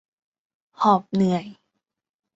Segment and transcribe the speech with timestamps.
[0.81, 1.45] หอบเหนื่อย